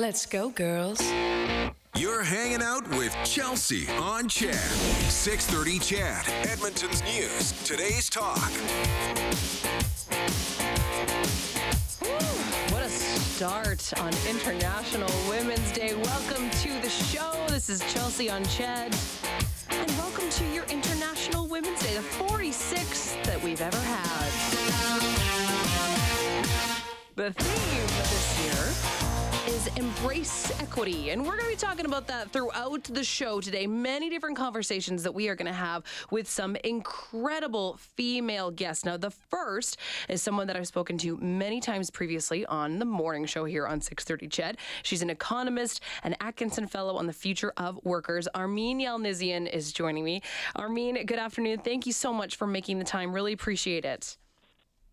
[0.00, 0.98] Let's go, girls.
[1.94, 4.54] You're hanging out with Chelsea on Ched.
[4.54, 7.52] 630 Ched, Edmonton's News.
[7.64, 8.50] Today's talk.
[12.70, 15.92] What a start on International Women's Day.
[15.94, 17.34] Welcome to the show.
[17.48, 18.96] This is Chelsea on Ched.
[19.68, 24.30] And welcome to your International Women's Day, the 46th that we've ever had.
[27.16, 28.39] The theme this year is
[29.80, 31.08] embrace equity.
[31.08, 33.66] And we're going to be talking about that throughout the show today.
[33.66, 38.84] Many different conversations that we are going to have with some incredible female guests.
[38.84, 39.78] Now, the first
[40.10, 43.80] is someone that I've spoken to many times previously on the morning show here on
[43.80, 44.56] 630 Ched.
[44.82, 48.28] She's an economist, an Atkinson Fellow on the Future of Workers.
[48.34, 50.20] Armine Yalnizyan is joining me.
[50.56, 51.58] Armine, good afternoon.
[51.58, 53.14] Thank you so much for making the time.
[53.14, 54.18] Really appreciate it.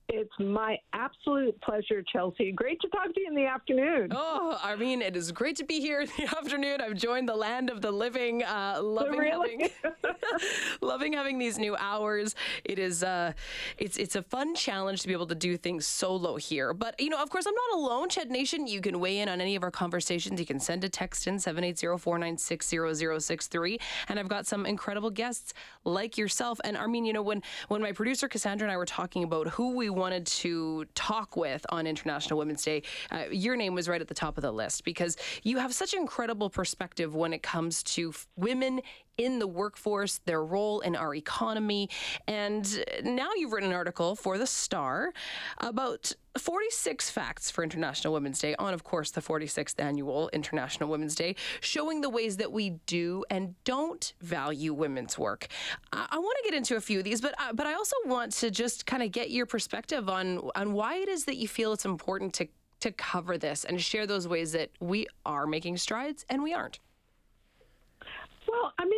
[0.10, 2.54] It's my absolute pleasure, Chelsea.
[2.54, 4.08] Great to talk to you in the afternoon.
[4.16, 6.80] Oh, I mean, it is great to be here in the afternoon.
[6.80, 8.42] I've joined the land of the living.
[8.42, 9.70] Uh, loving really?
[9.84, 9.98] having,
[10.82, 12.36] loving having these new hours.
[12.64, 13.34] It is, uh,
[13.78, 16.74] it's it's a fun challenge to be able to do things solo here.
[16.74, 18.08] But you know, of course, I'm not alone.
[18.08, 20.40] Ched Nation, you can weigh in on any of our conversations.
[20.40, 23.80] You can send a text in 780-496-0063.
[24.08, 26.62] and I've got some incredible guests like yourself.
[26.64, 29.76] And Armine, you know, when when my producer Cassandra and I were talking about who
[29.76, 34.08] we wanted to talk with on International Women's Day, uh, your name was right at
[34.08, 38.10] the top of the list because you have such incredible perspective when it comes to
[38.10, 38.82] f- women
[39.18, 41.90] in the workforce, their role in our economy.
[42.28, 45.12] And now you've written an article for The Star
[45.58, 51.16] about 46 facts for International Women's Day, on, of course, the 46th annual International Women's
[51.16, 55.48] Day, showing the ways that we do and don't value women's work.
[55.92, 57.96] I, I want to get into a few of these, but uh, but I also
[58.06, 61.48] want to just kind of get your perspective on on why it is that you
[61.48, 62.48] feel it's important to
[62.80, 66.80] to cover this and share those ways that we are making strides and we aren't.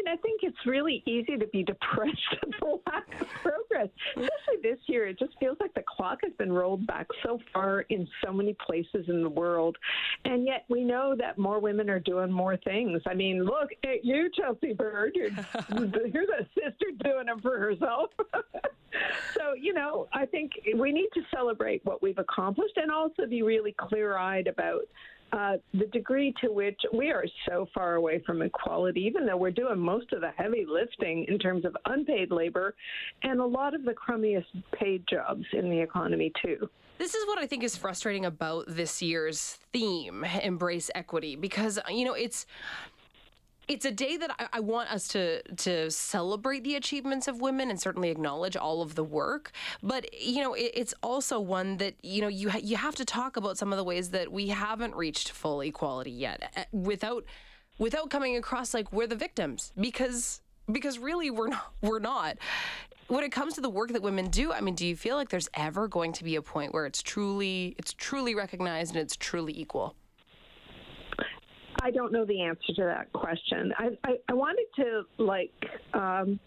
[0.09, 4.79] I think it's really easy to be depressed at the lack of progress, especially this
[4.88, 5.07] year.
[5.07, 8.56] It just feels like the clock has been rolled back so far in so many
[8.66, 9.78] places in the world,
[10.25, 13.01] and yet we know that more women are doing more things.
[13.07, 15.11] I mean, look at you, Chelsea Bird.
[15.16, 15.29] You're,
[15.69, 18.09] you're the sister doing them for herself.
[19.34, 23.44] so, you know, I think we need to celebrate what we've accomplished and also be
[23.44, 24.84] really clear-eyed about
[25.31, 29.51] uh, the degree to which we are so far away from equality, even though we're
[29.51, 32.75] doing most of the heavy lifting in terms of unpaid labor
[33.23, 36.69] and a lot of the crummiest paid jobs in the economy, too.
[36.97, 42.03] This is what I think is frustrating about this year's theme, Embrace Equity, because, you
[42.03, 42.46] know, it's
[43.69, 47.69] it's a day that I, I, want us to to celebrate the achievements of women
[47.69, 49.52] and certainly acknowledge all of the work.
[49.81, 53.06] But you know, it, it's also one that you know you ha- you have to
[53.06, 57.24] talk about some of the ways that we haven't reached full equality yet, uh, without
[57.78, 60.41] without coming across like we're the victims because
[60.72, 62.38] because really we're not we're not
[63.08, 65.29] when it comes to the work that women do i mean do you feel like
[65.29, 69.16] there's ever going to be a point where it's truly it's truly recognized and it's
[69.16, 69.96] truly equal
[71.81, 73.74] I don't know the answer to that question.
[73.78, 75.52] I, I, I wanted to like
[75.94, 76.40] um,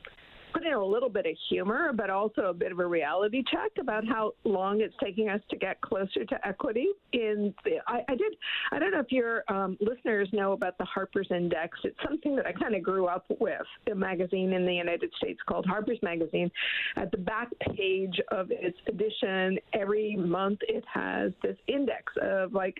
[0.53, 3.71] put in a little bit of humor, but also a bit of a reality check
[3.81, 6.89] about how long it's taking us to get closer to equity.
[7.13, 8.35] In the, I, I did.
[8.71, 11.79] I don't know if your um, listeners know about the Harper's Index.
[11.85, 13.63] It's something that I kind of grew up with.
[13.91, 16.51] A magazine in the United States called Harper's Magazine.
[16.97, 22.77] At the back page of its edition, every month it has this index of like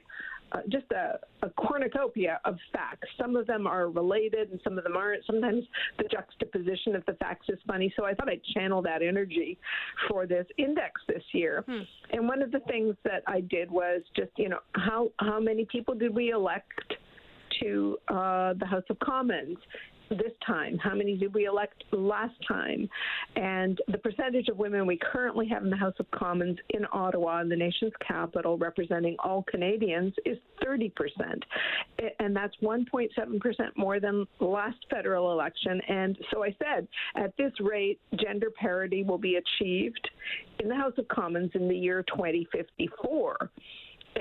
[0.53, 3.09] uh, just a, a, cornucopia of facts.
[3.21, 5.25] Some of them are related and some of them aren't.
[5.27, 5.65] Sometimes
[5.99, 7.93] the juxtaposition of the facts is funny.
[7.97, 9.59] So I thought I'd channel that energy
[10.09, 11.65] for this index this year.
[11.67, 11.81] Hmm.
[12.13, 15.67] And one of the things that I did was just, you know, how, how many
[15.71, 16.95] people did we elect?
[17.61, 19.59] to uh, the House of Commons
[20.17, 20.79] this time?
[20.79, 22.89] How many did we elect last time?
[23.37, 27.41] And the percentage of women we currently have in the House of Commons in Ottawa,
[27.41, 30.93] in the nation's capital, representing all Canadians, is 30%.
[32.21, 33.09] And that's 1.7%
[33.77, 35.81] more than last federal election.
[35.89, 40.09] And so I said, at this rate, gender parity will be achieved
[40.61, 43.51] in the House of Commons in the year 2054.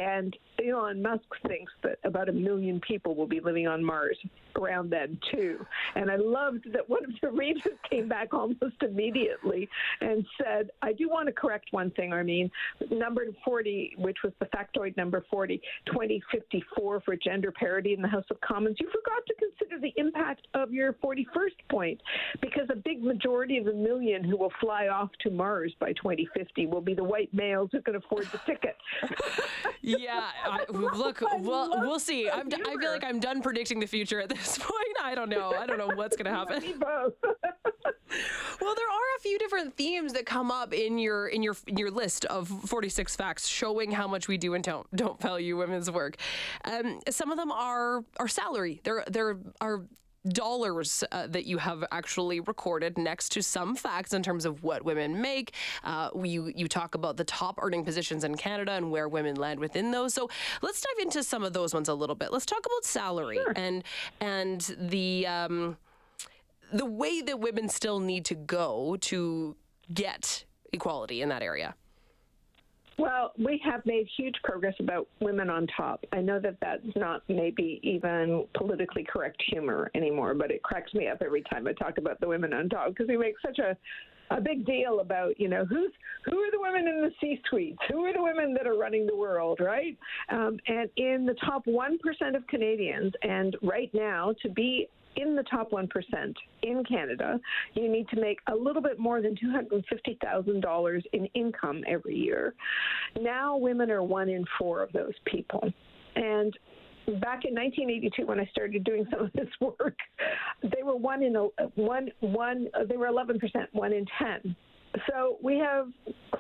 [0.02, 0.36] And
[0.68, 4.18] Elon Musk thinks that about a million people will be living on Mars
[4.56, 5.64] around then too.
[5.96, 9.70] And I loved that one of the readers came back almost immediately
[10.02, 12.50] and said, I do want to correct one thing, Armine.
[12.90, 18.26] Number 40, which was the factoid number 40, 2054 for gender parity in the House
[18.32, 21.26] of Commons, you forgot to consider the impact of your 41st
[21.70, 22.02] point
[22.42, 26.66] because a big majority of the million who will fly off to Mars by 2050
[26.66, 28.76] will be the white males who can afford the ticket.
[30.00, 32.30] Yeah, I, look, well, we'll see.
[32.30, 34.98] I'm, d- I feel like I'm done predicting the future at this point.
[35.04, 35.54] I don't know.
[35.54, 36.80] I don't know what's going to happen.
[36.80, 41.78] Well, there are a few different themes that come up in your in your in
[41.78, 45.90] your list of 46 facts showing how much we do and don't don't value women's
[45.90, 46.18] work.
[46.66, 48.82] Um, some of them are are salary.
[48.84, 49.82] There there are
[50.28, 54.84] dollars uh, that you have actually recorded next to some facts in terms of what
[54.84, 55.54] women make.
[55.84, 59.60] Uh, you you talk about the top earning positions in Canada and where women land
[59.60, 60.14] within those.
[60.14, 60.30] So
[60.62, 62.32] let's dive into some of those ones a little bit.
[62.32, 63.84] Let's talk about salary and
[64.20, 65.28] and the.
[65.28, 65.78] Um,
[66.74, 69.58] the way that women still need to go to
[69.94, 71.76] get equality in that area?
[72.98, 76.04] Well, we have made huge progress about women on top.
[76.12, 81.08] I know that that's not maybe even politically correct humor anymore, but it cracks me
[81.08, 83.76] up every time I talk about the women on top because we make such a
[84.32, 85.92] a big deal about you know who's
[86.26, 89.16] who are the women in the C-suites, who are the women that are running the
[89.16, 89.98] world, right?
[90.30, 95.36] Um, and in the top one percent of Canadians, and right now to be in
[95.36, 95.88] the top 1%
[96.64, 97.40] in Canada,
[97.74, 102.54] you need to make a little bit more than $250,000 in income every year.
[103.20, 105.62] Now, women are one in four of those people.
[106.16, 106.58] And
[107.20, 109.98] back in 1982 when I started doing some of this work,
[110.64, 114.56] they were one in a, one one they were 11 percent, one in ten.
[115.08, 115.88] So we have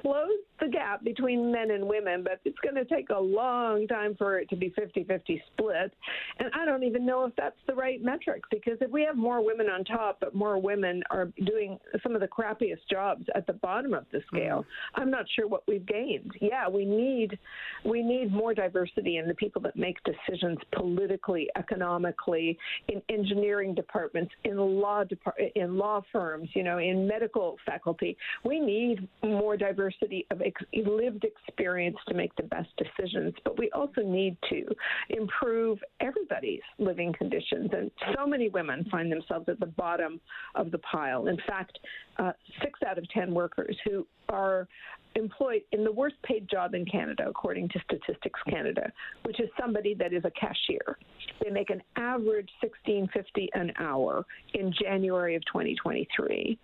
[0.01, 4.15] closed the gap between men and women, but it's going to take a long time
[4.15, 5.93] for it to be 50 50 split.
[6.39, 9.43] And I don't even know if that's the right metric because if we have more
[9.43, 13.53] women on top, but more women are doing some of the crappiest jobs at the
[13.53, 14.35] bottom of the mm-hmm.
[14.35, 14.65] scale,
[14.95, 16.31] I'm not sure what we've gained.
[16.39, 17.37] Yeah, we need
[17.85, 22.57] we need more diversity in the people that make decisions politically, economically,
[22.87, 28.17] in engineering departments, in law depart- in law firms, you know, in medical faculty.
[28.43, 33.69] We need more diversity of ex- lived experience to make the best decisions, but we
[33.71, 34.65] also need to
[35.09, 37.69] improve everybody's living conditions.
[37.73, 40.19] And so many women find themselves at the bottom
[40.55, 41.27] of the pile.
[41.27, 41.77] In fact,
[42.17, 42.31] uh,
[42.61, 44.67] six out of 10 workers who are
[45.15, 48.91] employed in the worst paid job in Canada, according to Statistics Canada,
[49.23, 50.97] which is somebody that is a cashier.
[51.43, 56.57] They make an average 16.50 an hour in January of 2023.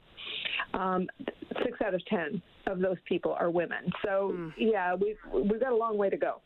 [0.73, 1.07] Um,
[1.63, 3.91] six out of ten of those people are women.
[4.03, 4.53] So mm.
[4.57, 6.41] yeah, we've we've got a long way to go.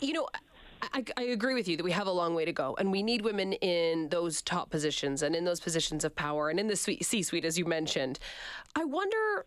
[0.00, 0.28] You know.
[0.92, 3.02] I, I, agree with you that we have a long way to go, and we
[3.02, 6.76] need women in those top positions and in those positions of power and in the
[6.76, 8.18] C suite, as you mentioned.
[8.76, 9.46] I wonder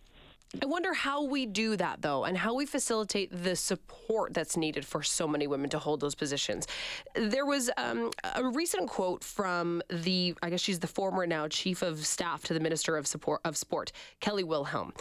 [0.61, 4.85] I wonder how we do that though, and how we facilitate the support that's needed
[4.85, 6.67] for so many women to hold those positions.
[7.15, 11.81] There was um, a recent quote from the, I guess she's the former now chief
[11.81, 13.91] of staff to the Minister of Support of Sport,
[14.21, 14.93] Kelly Wilhelm,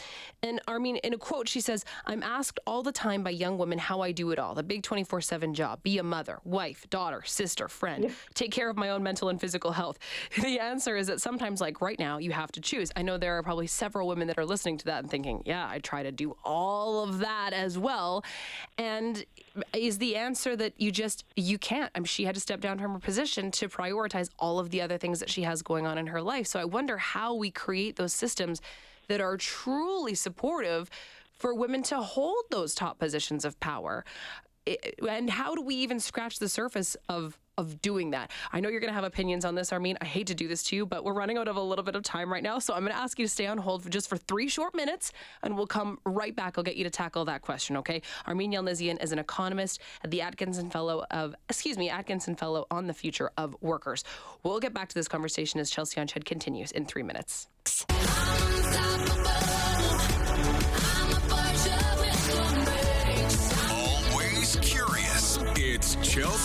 [0.43, 3.57] and I mean, in a quote, she says, "I'm asked all the time by young
[3.57, 7.23] women how I do it all: the big 24/7 job, be a mother, wife, daughter,
[7.25, 9.99] sister, friend, take care of my own mental and physical health."
[10.47, 12.93] The answer is that sometimes, like right now, you have to choose.
[12.95, 15.69] I know there are probably several women that are listening to that and thinking yeah,
[15.69, 18.25] I try to do all of that as well.
[18.79, 19.25] And
[19.75, 21.91] is the answer that you just you can't?
[21.95, 24.83] I mean, she had to step down from her position to prioritize all of the
[24.83, 26.47] other things that she has going on in her life.
[26.47, 28.61] So I wonder how we create those systems
[29.09, 30.91] that are truly supportive
[31.39, 34.05] for women to hold those top positions of power.
[35.09, 38.31] And how do we even scratch the surface of of doing that.
[38.53, 39.97] I know you're going to have opinions on this, Armine.
[40.01, 41.97] I hate to do this to you, but we're running out of a little bit
[41.97, 42.59] of time right now.
[42.59, 44.75] So I'm going to ask you to stay on hold for just for three short
[44.75, 45.13] minutes,
[45.43, 46.59] and we'll come right back.
[46.59, 48.03] I'll get you to tackle that question, okay?
[48.27, 52.87] Armine Yalnizyan is an economist at the Atkinson Fellow of, excuse me, Atkinson Fellow on
[52.87, 54.05] the Future of Workers.
[54.43, 57.49] We'll get back to this conversation as Chelsea on Ched continues in three minutes.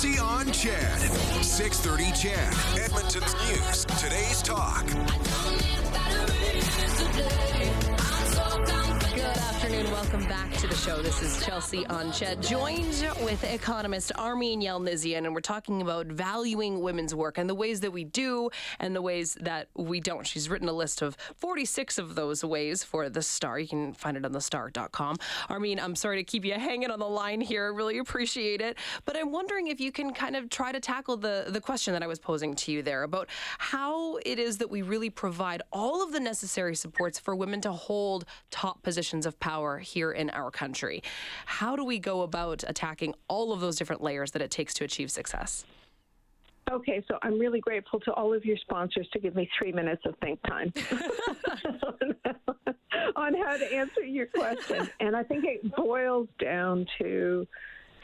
[0.03, 1.43] It's on Ched.
[1.43, 2.83] 630 Ched.
[2.83, 3.85] Edmonton's News.
[4.01, 4.87] Today's Talk.
[9.71, 9.91] Afternoon.
[9.93, 11.01] Welcome back to the show.
[11.01, 17.15] This is Chelsea on joined with economist Armine Yalnizyan, and we're talking about valuing women's
[17.15, 18.49] work and the ways that we do
[18.81, 20.27] and the ways that we don't.
[20.27, 23.59] She's written a list of 46 of those ways for the Star.
[23.59, 25.15] You can find it on thestar.com.
[25.49, 27.65] Armine, I'm sorry to keep you hanging on the line here.
[27.65, 28.77] I really appreciate it.
[29.05, 32.03] But I'm wondering if you can kind of try to tackle the, the question that
[32.03, 36.03] I was posing to you there about how it is that we really provide all
[36.03, 40.29] of the necessary supports for women to hold top positions of power power here in
[40.31, 41.03] our country.
[41.45, 44.83] How do we go about attacking all of those different layers that it takes to
[44.83, 45.65] achieve success?
[46.71, 50.01] Okay, so I'm really grateful to all of your sponsors to give me three minutes
[50.05, 50.73] of think time
[53.15, 54.87] on how to answer your question.
[54.99, 57.47] And I think it boils down to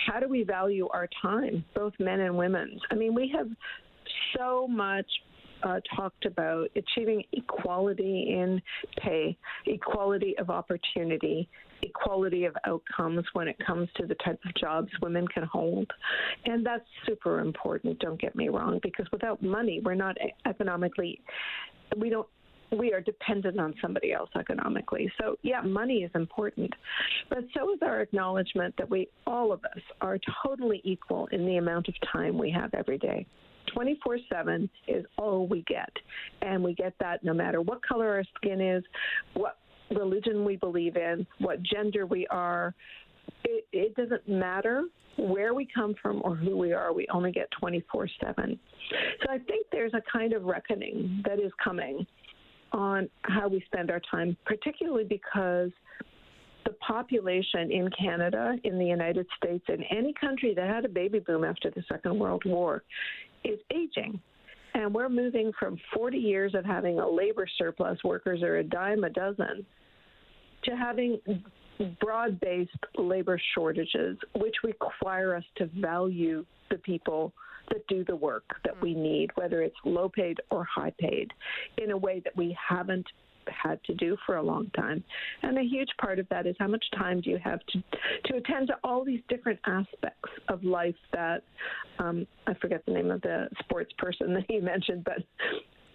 [0.06, 2.80] how do we value our time, both men and women?
[2.92, 3.48] I mean, we have
[4.38, 5.08] so much
[5.64, 8.62] uh, talked about achieving equality in
[9.00, 11.50] pay, equality of opportunity,
[11.82, 15.90] equality of outcomes when it comes to the type of jobs women can hold.
[16.46, 21.22] And that's super important, don't get me wrong, because without money, we're not economically,
[21.98, 22.28] we don't
[22.72, 25.10] we are dependent on somebody else economically.
[25.22, 26.74] So, yeah, money is important.
[27.30, 31.58] But so is our acknowledgement that we, all of us, are totally equal in the
[31.58, 33.26] amount of time we have every day.
[33.78, 35.92] 24 7 is all we get.
[36.42, 38.84] And we get that no matter what color our skin is,
[39.36, 39.60] what
[39.96, 42.74] religion we believe in, what gender we are.
[43.44, 44.84] It, it doesn't matter
[45.18, 48.60] where we come from or who we are, we only get 24 7.
[49.24, 52.06] So I think there's a kind of reckoning that is coming
[52.72, 55.72] on how we spend our time, particularly because
[56.68, 61.20] the population in Canada, in the United States, in any country that had a baby
[61.20, 62.84] boom after the Second World War
[63.50, 64.20] is aging.
[64.74, 69.04] And we're moving from 40 years of having a labor surplus, workers are a dime
[69.04, 69.66] a dozen,
[70.64, 71.20] to having
[72.00, 77.34] broad based labor shortages, which require us to value the people
[77.70, 78.98] that do the work that we mm.
[78.98, 81.32] need, whether it's low paid or high paid,
[81.78, 83.06] in a way that we haven't
[83.52, 85.04] had to do for a long time.
[85.44, 87.84] And a huge part of that is how much time do you have to
[88.26, 91.44] to attend to all these different aspects of life that
[92.00, 95.24] um, I forget the name of the sports person that he mentioned, but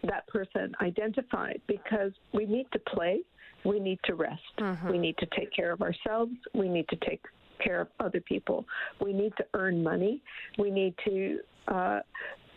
[0.05, 3.21] that person identified because we need to play,
[3.65, 4.91] we need to rest, mm-hmm.
[4.91, 7.23] we need to take care of ourselves, we need to take
[7.63, 8.65] care of other people,
[9.01, 10.21] we need to earn money,
[10.59, 12.01] we need to uh,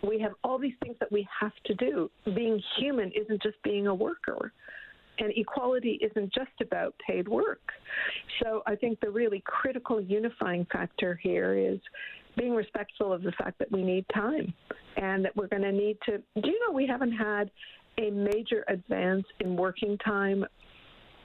[0.03, 2.09] we have all these things that we have to do.
[2.25, 4.51] Being human isn't just being a worker.
[5.19, 7.61] And equality isn't just about paid work.
[8.41, 11.79] So I think the really critical unifying factor here is
[12.37, 14.53] being respectful of the fact that we need time
[14.97, 16.17] and that we're going to need to.
[16.41, 17.49] Do you know we haven't had
[17.97, 20.45] a major advance in working time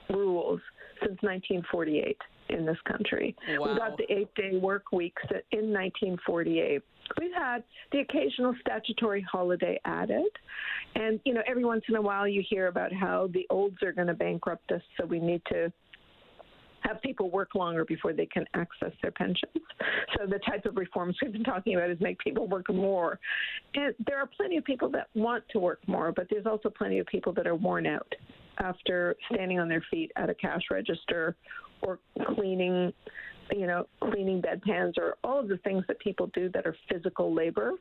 [0.09, 0.61] rules
[1.01, 2.17] since 1948
[2.51, 3.35] in this country?
[3.49, 3.73] Wow.
[3.73, 6.81] We got the eight day work weeks in 1948.
[7.19, 10.29] We've had the occasional statutory holiday added.
[10.95, 13.91] And, you know, every once in a while you hear about how the olds are
[13.91, 15.71] going to bankrupt us, so we need to
[16.81, 19.51] have people work longer before they can access their pensions.
[20.17, 23.19] So the type of reforms we've been talking about is make people work more.
[23.75, 26.99] And there are plenty of people that want to work more, but there's also plenty
[26.99, 28.11] of people that are worn out
[28.57, 31.35] after standing on their feet at a cash register
[31.81, 31.99] or
[32.35, 32.93] cleaning
[33.55, 37.33] you know, cleaning bedpans or all of the things that people do that are physical
[37.33, 37.73] labor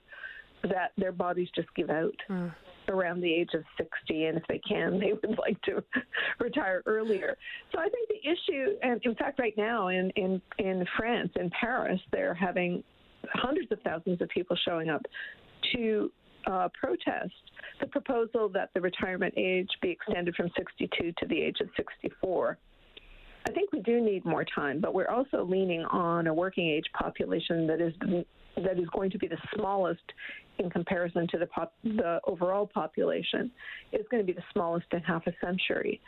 [0.62, 2.52] that their bodies just give out mm.
[2.88, 5.82] around the age of 60 and if they can they would like to
[6.38, 7.34] retire earlier
[7.72, 11.50] so i think the issue and in fact right now in in in france in
[11.58, 12.84] paris they're having
[13.32, 15.00] hundreds of thousands of people showing up
[15.74, 16.12] to
[16.46, 17.32] uh, protest
[17.80, 22.58] the proposal that the retirement age be extended from 62 to the age of 64
[23.50, 26.84] I think we do need more time, but we're also leaning on a working age
[26.96, 27.92] population that is
[28.56, 30.02] that is going to be the smallest
[30.58, 33.50] in comparison to the pop, the overall population.
[33.92, 36.00] Is going to be the smallest in half a century.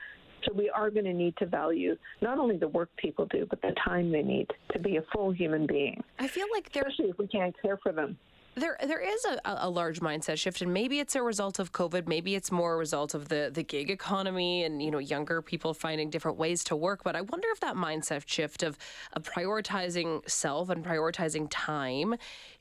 [0.44, 3.60] So we are going to need to value not only the work people do, but
[3.60, 6.00] the time they need to be a full human being.
[6.20, 8.16] I feel like there's especially if we can't care for them.
[8.54, 12.06] There, there is a, a large mindset shift, and maybe it's a result of COVID.
[12.06, 15.72] Maybe it's more a result of the the gig economy and you know younger people
[15.72, 17.02] finding different ways to work.
[17.02, 18.76] But I wonder if that mindset shift of,
[19.14, 22.14] of prioritizing self and prioritizing time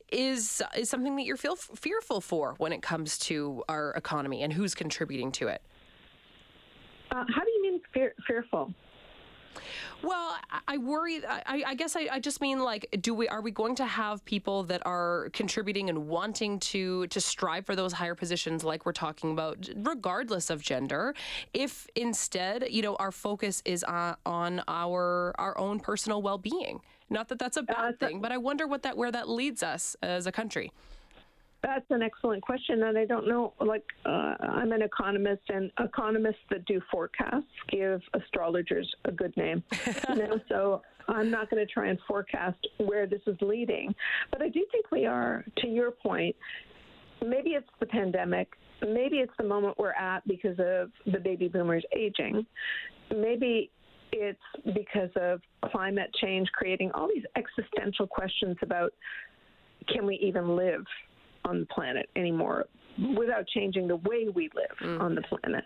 [0.10, 4.54] is is something that you're feel fearful for when it comes to our economy and
[4.54, 5.62] who's contributing to it.
[7.12, 8.74] Uh, how do you mean fear, fearful?
[10.04, 10.36] Well,
[10.68, 11.22] I worry.
[11.26, 14.24] I, I guess I, I, just mean like, do we are we going to have
[14.26, 18.94] people that are contributing and wanting to to strive for those higher positions, like we're
[18.94, 21.14] talking about, regardless of gender?
[21.54, 26.82] If instead, you know, our focus is on, on our our own personal well being.
[27.10, 29.62] Not that that's a bad uh, thing, but I wonder what that where that leads
[29.64, 30.72] us as a country.
[31.64, 33.54] That's an excellent question, and I don't know.
[33.60, 39.64] Like, uh, I'm an economist, and economists that do forecasts give astrologers a good name.
[40.10, 43.94] you know, so I'm not going to try and forecast where this is leading,
[44.32, 45.46] but I do think we are.
[45.58, 46.36] To your point,
[47.24, 48.50] maybe it's the pandemic.
[48.82, 52.44] Maybe it's the moment we're at because of the baby boomers aging.
[53.16, 53.70] Maybe
[54.12, 54.40] it's
[54.74, 55.42] because of
[55.72, 58.92] climate change creating all these existential questions about
[59.88, 60.84] can we even live
[61.46, 62.66] on the planet anymore
[63.18, 65.02] without changing the way we live mm.
[65.02, 65.66] on the planet.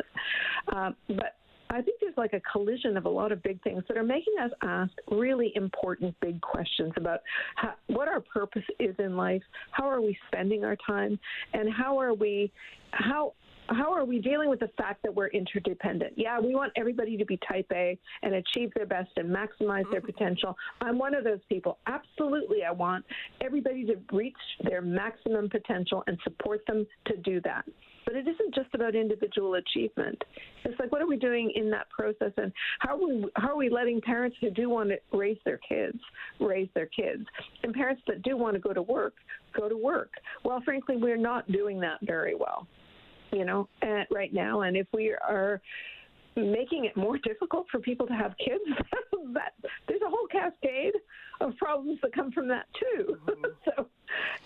[0.72, 1.38] Uh, but
[1.70, 4.36] I think there's like a collision of a lot of big things that are making
[4.42, 7.20] us ask really important big questions about
[7.56, 9.42] how, what our purpose is in life,
[9.72, 11.20] how are we spending our time,
[11.54, 12.52] and how are we
[12.92, 13.34] how
[13.68, 16.14] how are we dealing with the fact that we're interdependent?
[16.16, 20.02] Yeah, we want everybody to be type A and achieve their best and maximize their
[20.02, 20.12] mm-hmm.
[20.12, 20.56] potential.
[20.82, 21.80] I'm one of those people.
[21.88, 23.06] Absolutely, I want
[23.42, 27.66] everybody to reach their maximum potential and support them to do that.
[28.06, 30.24] But it isn't just about individual achievement.
[30.64, 33.58] It's like, what are we doing in that process, and how are we how are
[33.58, 35.98] we letting parents who do want to raise their kids
[36.40, 37.26] raise their kids,
[37.64, 39.16] and parents that do want to go to work
[39.60, 40.12] go to work?
[40.44, 42.68] Well, frankly, we're not doing that very well
[43.36, 44.62] you know, at, right now.
[44.62, 45.62] And if we are
[46.36, 48.64] making it more difficult for people to have kids,
[49.34, 49.54] that
[49.88, 50.94] there's a whole cascade
[51.42, 53.18] of problems that come from that too.
[53.28, 53.46] Mm-hmm.
[53.66, 53.88] so,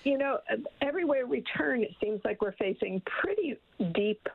[0.04, 0.40] you know,
[0.82, 3.56] everywhere we turn, it seems like we're facing pretty
[3.94, 4.28] deep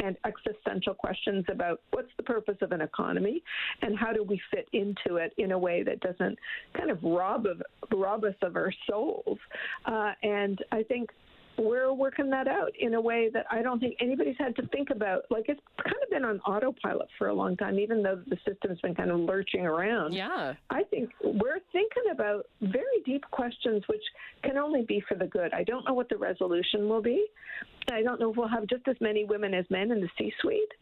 [0.00, 3.42] and existential questions about what's the purpose of an economy
[3.82, 6.38] and how do we fit into it in a way that doesn't
[6.76, 7.60] kind of rob of
[7.92, 9.38] rob us of our souls.
[9.86, 11.10] Uh, and I think
[11.58, 14.90] we're working that out in a way that I don't think anybody's had to think
[14.90, 15.22] about.
[15.30, 18.80] Like it's kind of been on autopilot for a long time, even though the system's
[18.80, 20.12] been kind of lurching around.
[20.12, 20.54] Yeah.
[20.70, 24.02] I think we're thinking about very deep questions which
[24.42, 25.52] can only be for the good.
[25.52, 27.26] I don't know what the resolution will be.
[27.92, 30.32] I don't know if we'll have just as many women as men in the C
[30.40, 30.72] suite.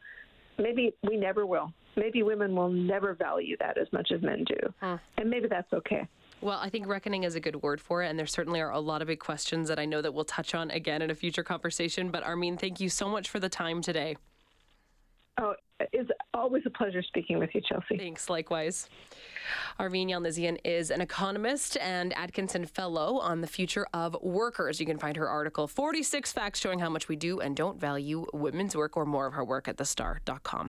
[0.59, 1.73] Maybe we never will.
[1.97, 4.75] Maybe women will never value that as much as men do.
[4.80, 4.99] Huh.
[5.16, 6.06] And maybe that's okay.
[6.40, 8.09] Well, I think reckoning is a good word for it.
[8.09, 10.55] And there certainly are a lot of big questions that I know that we'll touch
[10.55, 12.11] on again in a future conversation.
[12.11, 14.16] But Armine, thank you so much for the time today.
[15.38, 15.55] Oh,
[15.93, 17.99] it's always a pleasure speaking with you, Chelsea.
[17.99, 18.88] Thanks, likewise.
[19.78, 24.81] Armine Yalnizyan is an economist and Atkinson Fellow on the future of workers.
[24.81, 28.26] You can find her article, 46 Facts Showing How Much We Do and Don't Value
[28.33, 30.64] Women's Work or More of Her Work at thestar.com.